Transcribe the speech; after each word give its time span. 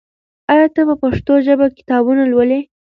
آیا 0.53 0.67
ته 0.75 0.81
په 0.89 0.95
پښتو 1.03 1.33
ژبه 1.45 1.65
کتابونه 1.77 2.23
لولې؟ 2.31 2.59